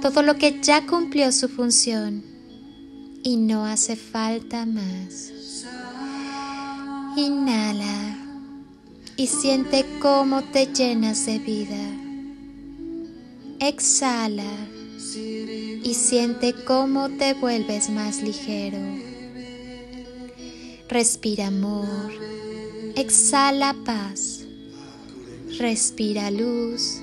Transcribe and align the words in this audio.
todo 0.00 0.22
lo 0.22 0.36
que 0.36 0.60
ya 0.60 0.86
cumplió 0.86 1.32
su 1.32 1.48
función 1.48 2.22
y 3.22 3.36
no 3.36 3.64
hace 3.64 3.96
falta 3.96 4.64
más. 4.66 5.32
Inhala 7.16 8.16
y 9.16 9.26
siente 9.26 9.84
cómo 10.00 10.42
te 10.42 10.66
llenas 10.66 11.26
de 11.26 11.38
vida. 11.38 11.90
Exhala 13.60 14.68
y 15.82 15.94
siente 15.94 16.54
cómo 16.64 17.08
te 17.08 17.34
vuelves 17.34 17.90
más 17.90 18.22
ligero. 18.22 18.78
Respira 20.88 21.48
amor, 21.48 22.12
exhala 22.94 23.74
paz, 23.84 24.46
respira 25.58 26.30
luz 26.30 27.02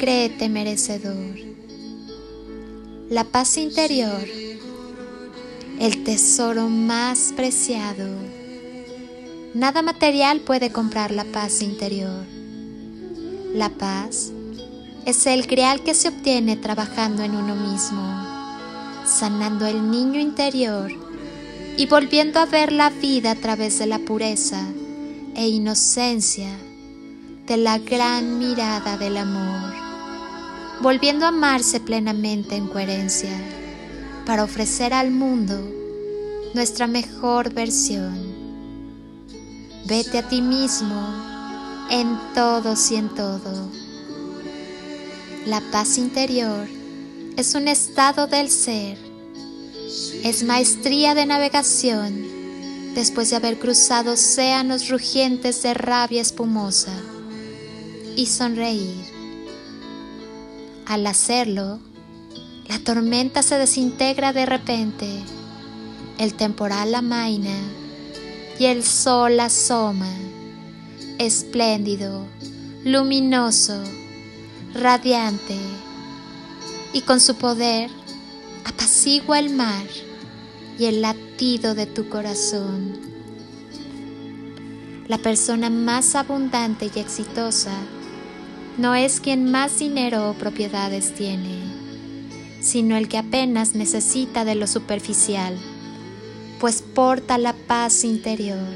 Créete 0.00 0.48
merecedor. 0.48 1.36
La 3.10 3.24
paz 3.24 3.58
interior, 3.58 4.24
el 5.78 6.04
tesoro 6.04 6.70
más 6.70 7.34
preciado. 7.36 8.08
Nada 9.52 9.82
material 9.82 10.40
puede 10.40 10.72
comprar 10.72 11.10
la 11.10 11.24
paz 11.24 11.60
interior. 11.60 12.24
La 13.52 13.68
paz 13.68 14.32
es 15.04 15.26
el 15.26 15.46
grial 15.46 15.82
que 15.82 15.92
se 15.92 16.08
obtiene 16.08 16.56
trabajando 16.56 17.22
en 17.22 17.36
uno 17.36 17.54
mismo, 17.54 18.02
sanando 19.04 19.66
el 19.66 19.90
niño 19.90 20.18
interior 20.18 20.90
y 21.76 21.84
volviendo 21.84 22.40
a 22.40 22.46
ver 22.46 22.72
la 22.72 22.88
vida 22.88 23.32
a 23.32 23.36
través 23.36 23.78
de 23.78 23.84
la 23.84 23.98
pureza 23.98 24.66
e 25.34 25.46
inocencia 25.46 26.48
de 27.46 27.58
la 27.58 27.76
gran 27.78 28.38
mirada 28.38 28.96
del 28.96 29.18
amor, 29.18 29.69
volviendo 30.80 31.26
a 31.26 31.28
amarse 31.28 31.80
plenamente 31.80 32.56
en 32.56 32.66
coherencia 32.66 33.36
para 34.24 34.44
ofrecer 34.44 34.94
al 34.94 35.10
mundo 35.10 35.60
nuestra 36.54 36.86
mejor 36.86 37.52
versión. 37.52 38.30
Vete 39.86 40.18
a 40.18 40.28
ti 40.28 40.40
mismo 40.40 41.00
en 41.90 42.18
todos 42.34 42.90
y 42.90 42.96
en 42.96 43.08
todo. 43.10 43.68
La 45.46 45.60
paz 45.72 45.98
interior 45.98 46.68
es 47.36 47.54
un 47.54 47.68
estado 47.68 48.26
del 48.26 48.50
ser, 48.50 48.98
es 50.24 50.42
maestría 50.44 51.14
de 51.14 51.26
navegación 51.26 52.40
después 52.94 53.30
de 53.30 53.36
haber 53.36 53.58
cruzado 53.58 54.12
océanos 54.12 54.88
rugientes 54.88 55.62
de 55.62 55.74
rabia 55.74 56.20
espumosa 56.20 56.92
y 58.16 58.26
sonreír. 58.26 59.19
Al 60.90 61.06
hacerlo, 61.06 61.78
la 62.66 62.80
tormenta 62.80 63.44
se 63.44 63.56
desintegra 63.58 64.32
de 64.32 64.44
repente, 64.44 65.06
el 66.18 66.34
temporal 66.34 66.92
amaina 66.96 67.56
y 68.58 68.64
el 68.64 68.82
sol 68.82 69.38
asoma, 69.38 70.12
espléndido, 71.18 72.26
luminoso, 72.84 73.80
radiante, 74.74 75.56
y 76.92 77.02
con 77.02 77.20
su 77.20 77.36
poder 77.36 77.88
apacigua 78.64 79.38
el 79.38 79.50
mar 79.50 79.86
y 80.76 80.86
el 80.86 81.02
latido 81.02 81.76
de 81.76 81.86
tu 81.86 82.08
corazón. 82.08 82.98
La 85.06 85.18
persona 85.18 85.70
más 85.70 86.16
abundante 86.16 86.90
y 86.92 86.98
exitosa 86.98 87.70
no 88.80 88.94
es 88.94 89.20
quien 89.20 89.50
más 89.50 89.78
dinero 89.78 90.30
o 90.30 90.32
propiedades 90.32 91.12
tiene, 91.12 91.60
sino 92.62 92.96
el 92.96 93.08
que 93.08 93.18
apenas 93.18 93.74
necesita 93.74 94.46
de 94.46 94.54
lo 94.54 94.66
superficial, 94.66 95.54
pues 96.58 96.80
porta 96.80 97.36
la 97.36 97.52
paz 97.52 98.04
interior. 98.04 98.66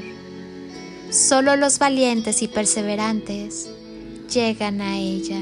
Solo 1.09 1.55
los 1.55 1.79
valientes 1.79 2.43
y 2.43 2.47
perseverantes 2.47 3.67
llegan 4.31 4.79
a 4.79 4.95
ella. 4.99 5.41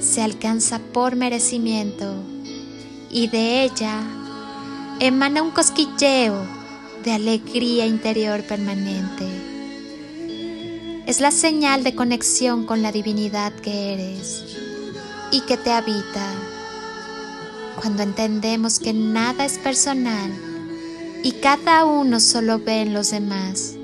Se 0.00 0.22
alcanza 0.22 0.78
por 0.78 1.14
merecimiento 1.14 2.14
y 3.10 3.26
de 3.26 3.62
ella 3.64 4.00
emana 5.00 5.42
un 5.42 5.50
cosquilleo 5.50 6.46
de 7.04 7.12
alegría 7.12 7.84
interior 7.84 8.42
permanente. 8.44 9.43
Es 11.06 11.20
la 11.20 11.30
señal 11.30 11.84
de 11.84 11.94
conexión 11.94 12.64
con 12.64 12.80
la 12.80 12.90
divinidad 12.90 13.52
que 13.52 13.92
eres 13.92 14.42
y 15.30 15.42
que 15.42 15.58
te 15.58 15.70
habita. 15.70 16.32
Cuando 17.76 18.02
entendemos 18.02 18.78
que 18.78 18.94
nada 18.94 19.44
es 19.44 19.58
personal 19.58 20.32
y 21.22 21.32
cada 21.32 21.84
uno 21.84 22.20
solo 22.20 22.58
ve 22.58 22.80
en 22.80 22.94
los 22.94 23.10
demás 23.10 23.74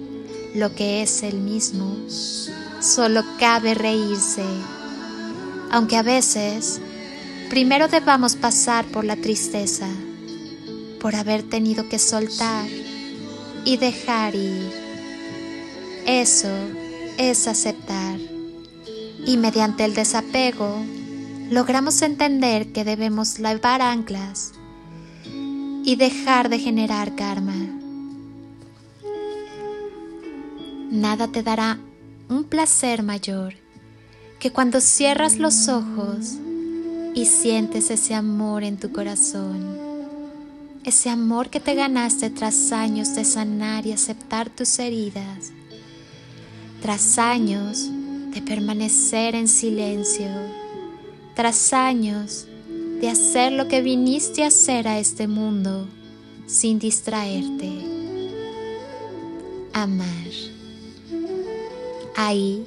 lo 0.54 0.74
que 0.74 1.02
es 1.02 1.22
el 1.22 1.36
mismo, 1.36 1.94
solo 2.80 3.22
cabe 3.38 3.74
reírse, 3.74 4.44
aunque 5.70 5.98
a 5.98 6.02
veces 6.02 6.80
primero 7.50 7.88
debamos 7.88 8.34
pasar 8.34 8.86
por 8.86 9.04
la 9.04 9.16
tristeza, 9.16 9.88
por 10.98 11.14
haber 11.14 11.42
tenido 11.42 11.86
que 11.86 11.98
soltar 11.98 12.66
y 13.66 13.76
dejar 13.76 14.34
ir. 14.34 14.72
Eso 16.06 16.48
es 17.20 17.46
aceptar. 17.46 18.18
Y 19.26 19.36
mediante 19.36 19.84
el 19.84 19.94
desapego 19.94 20.82
logramos 21.50 22.00
entender 22.00 22.72
que 22.72 22.82
debemos 22.82 23.38
lavar 23.38 23.82
anclas 23.82 24.52
y 25.84 25.96
dejar 25.96 26.48
de 26.48 26.58
generar 26.58 27.14
karma. 27.14 27.56
Nada 30.90 31.28
te 31.28 31.42
dará 31.42 31.78
un 32.30 32.44
placer 32.44 33.02
mayor 33.02 33.54
que 34.38 34.50
cuando 34.50 34.80
cierras 34.80 35.38
los 35.38 35.68
ojos 35.68 36.38
y 37.14 37.26
sientes 37.26 37.90
ese 37.90 38.14
amor 38.14 38.64
en 38.64 38.78
tu 38.78 38.90
corazón, 38.92 39.76
ese 40.84 41.10
amor 41.10 41.50
que 41.50 41.60
te 41.60 41.74
ganaste 41.74 42.30
tras 42.30 42.72
años 42.72 43.14
de 43.14 43.26
sanar 43.26 43.86
y 43.86 43.92
aceptar 43.92 44.48
tus 44.48 44.78
heridas 44.78 45.52
tras 46.80 47.18
años 47.18 47.90
de 48.32 48.40
permanecer 48.42 49.34
en 49.34 49.48
silencio, 49.48 50.28
tras 51.34 51.72
años 51.72 52.46
de 53.00 53.08
hacer 53.08 53.52
lo 53.52 53.68
que 53.68 53.82
viniste 53.82 54.44
a 54.44 54.48
hacer 54.48 54.88
a 54.88 54.98
este 54.98 55.28
mundo 55.28 55.86
sin 56.46 56.78
distraerte. 56.78 57.70
Amar. 59.72 60.06
Ahí 62.16 62.66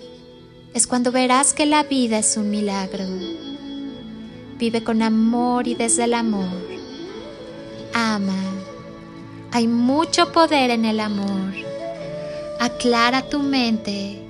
es 0.73 0.87
cuando 0.87 1.11
verás 1.11 1.53
que 1.53 1.65
la 1.65 1.83
vida 1.83 2.19
es 2.19 2.37
un 2.37 2.49
milagro. 2.49 3.05
Vive 4.57 4.83
con 4.83 5.01
amor 5.01 5.67
y 5.67 5.75
desde 5.75 6.05
el 6.05 6.13
amor. 6.13 6.47
Ama. 7.93 8.41
Hay 9.51 9.67
mucho 9.67 10.31
poder 10.31 10.71
en 10.71 10.85
el 10.85 10.99
amor 10.99 11.72
Aclara 12.63 13.23
tu 13.23 13.39
mente 13.39 14.25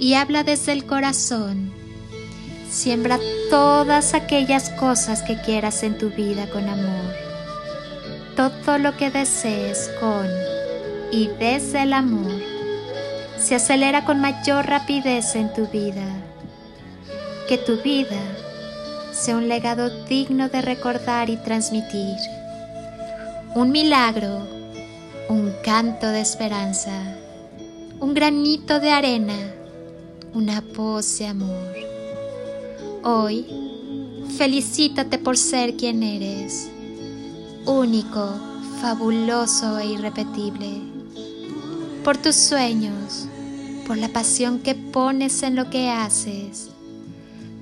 y 0.00 0.14
habla 0.14 0.42
desde 0.42 0.72
el 0.72 0.84
corazón. 0.84 1.70
Siembra 2.68 3.20
todas 3.50 4.14
aquellas 4.14 4.70
cosas 4.70 5.22
que 5.22 5.40
quieras 5.42 5.84
en 5.84 5.96
tu 5.96 6.10
vida 6.10 6.50
con 6.50 6.68
amor. 6.68 7.14
todo 8.34 8.78
lo 8.78 8.96
que 8.96 9.12
desees 9.12 9.92
con 10.00 10.26
y 11.12 11.28
desde 11.38 11.84
el 11.84 11.92
amor 11.92 12.42
se 13.38 13.54
acelera 13.54 14.04
con 14.04 14.20
mayor 14.20 14.66
rapidez 14.66 15.36
en 15.36 15.52
tu 15.52 15.68
vida. 15.68 16.08
Que 17.46 17.58
tu 17.58 17.80
vida 17.80 18.20
sea 19.12 19.36
un 19.36 19.46
legado 19.46 20.04
digno 20.06 20.48
de 20.48 20.62
recordar 20.62 21.30
y 21.30 21.36
transmitir. 21.36 22.16
Un 23.54 23.70
milagro, 23.70 24.48
un 25.28 25.54
canto 25.62 26.08
de 26.08 26.20
esperanza, 26.22 27.17
un 28.00 28.14
granito 28.14 28.80
de 28.80 28.90
arena, 28.90 29.54
una 30.34 30.62
de 30.62 31.26
amor. 31.26 31.74
Hoy, 33.02 33.46
felicítate 34.36 35.18
por 35.18 35.36
ser 35.36 35.76
quien 35.76 36.02
eres, 36.02 36.70
único, 37.66 38.30
fabuloso 38.80 39.78
e 39.78 39.86
irrepetible, 39.86 40.82
por 42.04 42.16
tus 42.16 42.36
sueños, 42.36 43.26
por 43.86 43.96
la 43.96 44.08
pasión 44.08 44.60
que 44.60 44.74
pones 44.74 45.42
en 45.42 45.56
lo 45.56 45.70
que 45.70 45.90
haces 45.90 46.70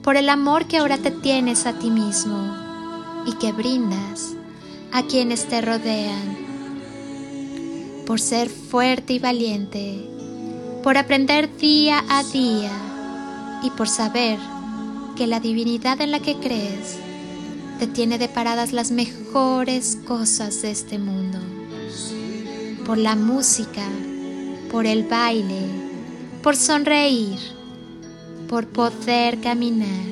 por 0.07 0.17
el 0.17 0.29
amor 0.29 0.67
que 0.67 0.77
ahora 0.77 0.99
te 0.99 1.11
tienes 1.11 1.67
a 1.67 1.81
ti 1.81 1.91
mismo 1.91 2.55
y 3.27 3.33
que 3.39 3.51
brindas 3.51 4.37
a 4.93 5.03
quienes 5.03 5.47
te 5.47 5.61
rodean, 5.61 6.37
por 8.07 8.21
ser 8.21 8.49
fuerte 8.49 9.15
y 9.15 9.19
valiente, 9.19 10.09
por 10.87 10.99
aprender 10.99 11.51
día 11.57 12.05
a 12.09 12.23
día 12.23 12.71
y 13.65 13.71
por 13.71 13.89
saber 13.89 14.39
que 15.17 15.27
la 15.27 15.41
divinidad 15.41 16.01
en 16.01 16.13
la 16.13 16.21
que 16.21 16.37
crees 16.37 16.99
te 17.81 17.89
tiene 17.89 18.19
deparadas 18.19 18.73
las 18.73 18.93
mejores 18.93 19.99
cosas 20.07 20.63
de 20.63 20.71
este 20.71 21.01
mundo, 21.01 21.41
por 22.85 22.99
la 22.99 23.17
música, 23.17 23.83
por 24.71 24.87
el 24.87 25.03
baile, 25.03 25.63
por 26.41 26.55
sonreír 26.55 27.41
por 28.49 28.69
poder 28.69 29.41
caminar, 29.41 30.07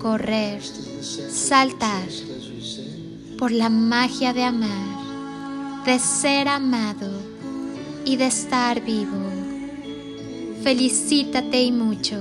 correr, 0.00 0.60
saltar, 1.30 2.08
por 3.38 3.52
la 3.52 3.68
magia 3.68 4.32
de 4.32 4.42
amar, 4.42 5.84
de 5.84 6.00
ser 6.00 6.48
amado 6.48 7.08
y 8.04 8.16
de 8.16 8.26
estar 8.26 8.84
vivo. 8.84 9.35
Felicítate 10.66 11.62
y 11.62 11.70
mucho. 11.70 12.20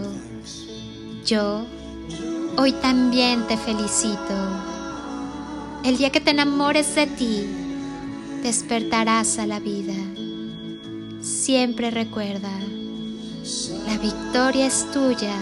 Yo 1.26 1.66
hoy 2.58 2.74
también 2.74 3.48
te 3.48 3.58
felicito. 3.58 4.36
El 5.84 5.98
día 5.98 6.12
que 6.12 6.22
te 6.22 6.30
enamores 6.30 6.94
de 6.94 7.08
ti, 7.08 7.44
despertarás 8.44 9.40
a 9.40 9.48
la 9.48 9.60
vida. 9.60 9.96
Siempre 11.22 11.90
recuerda 11.90 12.52
la 13.88 13.98
victoria 13.98 14.68
es 14.68 14.92
tuya 14.92 15.34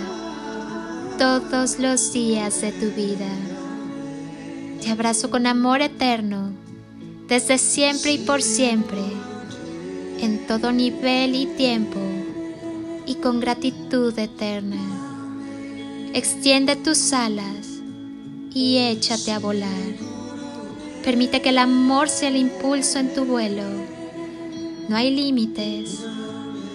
todos 1.18 1.80
los 1.80 2.14
días 2.14 2.62
de 2.62 2.72
tu 2.72 2.90
vida. 2.96 3.28
Te 4.82 4.92
abrazo 4.92 5.30
con 5.30 5.46
amor 5.46 5.82
eterno, 5.82 6.54
desde 7.28 7.58
siempre 7.58 8.14
y 8.14 8.20
por 8.20 8.42
siempre, 8.42 9.02
en 10.22 10.48
todo 10.48 10.72
nivel 10.72 11.36
y 11.36 11.48
tiempo, 11.48 12.00
y 13.06 13.16
con 13.16 13.40
gratitud 13.40 14.18
eterna. 14.18 14.78
Extiende 16.14 16.76
tus 16.76 17.14
alas 17.14 17.82
y 18.54 18.78
échate 18.78 19.32
a 19.32 19.40
volar. 19.40 19.70
Permite 21.04 21.42
que 21.42 21.50
el 21.50 21.58
amor 21.58 22.08
sea 22.10 22.30
el 22.30 22.38
impulso 22.38 23.00
en 23.00 23.14
tu 23.14 23.26
vuelo. 23.26 23.64
No 24.88 24.96
hay 24.96 25.14
límites 25.16 26.00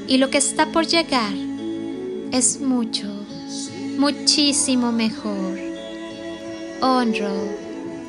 y 0.07 0.17
lo 0.17 0.31
que 0.31 0.39
está 0.39 0.73
por 0.73 0.87
llegar 0.87 1.35
es 2.33 2.61
mucho, 2.61 3.07
muchísimo 3.99 4.93
mejor. 4.93 5.59
Honro, 6.81 7.35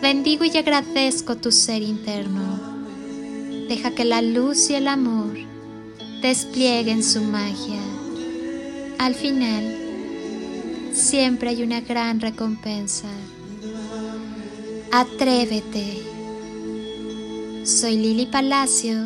bendigo 0.02 0.46
y 0.46 0.58
agradezco 0.58 1.38
tu 1.38 1.52
ser 1.52 1.82
interno. 1.82 2.60
Deja 3.68 3.92
que 3.92 4.04
la 4.06 4.22
luz 4.22 4.70
y 4.70 4.76
el 4.76 4.88
amor 4.88 5.38
desplieguen 6.22 7.04
su 7.04 7.22
magia. 7.22 7.80
Al 9.00 9.16
final, 9.16 10.92
siempre 10.92 11.52
hay 11.52 11.64
una 11.64 11.80
gran 11.80 12.20
recompensa. 12.20 13.08
Atrévete. 14.92 16.04
Soy 17.64 17.96
Lili 17.96 18.26
Palacio 18.26 18.98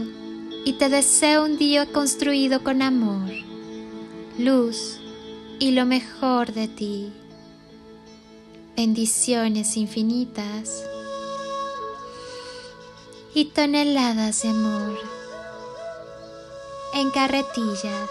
y 0.66 0.74
te 0.74 0.90
deseo 0.90 1.46
un 1.46 1.60
día 1.60 1.86
construido 1.86 2.64
con 2.64 2.82
amor, 2.82 3.30
luz 4.40 5.00
y 5.60 5.72
lo 5.72 5.86
mejor 5.86 6.54
de 6.54 6.68
ti. 6.68 7.14
Bendiciones 8.76 9.78
infinitas 9.78 10.84
y 13.36 13.46
toneladas 13.46 14.42
de 14.42 14.50
amor 14.50 14.98
en 16.96 17.12
carretillas. 17.12 18.10